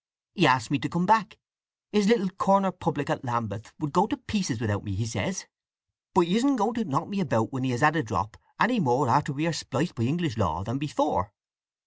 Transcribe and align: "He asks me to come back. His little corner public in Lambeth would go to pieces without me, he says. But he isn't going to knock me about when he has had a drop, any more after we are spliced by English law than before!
"He 0.33 0.47
asks 0.47 0.71
me 0.71 0.79
to 0.79 0.89
come 0.89 1.05
back. 1.05 1.37
His 1.91 2.07
little 2.07 2.31
corner 2.31 2.71
public 2.71 3.07
in 3.11 3.19
Lambeth 3.21 3.71
would 3.77 3.93
go 3.93 4.07
to 4.07 4.17
pieces 4.17 4.59
without 4.59 4.83
me, 4.83 4.95
he 4.95 5.05
says. 5.05 5.45
But 6.15 6.21
he 6.25 6.35
isn't 6.37 6.55
going 6.55 6.73
to 6.73 6.85
knock 6.85 7.07
me 7.07 7.19
about 7.19 7.53
when 7.53 7.63
he 7.63 7.69
has 7.69 7.81
had 7.81 7.95
a 7.95 8.01
drop, 8.01 8.35
any 8.59 8.79
more 8.79 9.09
after 9.09 9.31
we 9.31 9.45
are 9.45 9.53
spliced 9.53 9.93
by 9.93 10.01
English 10.05 10.37
law 10.37 10.63
than 10.63 10.79
before! 10.79 11.33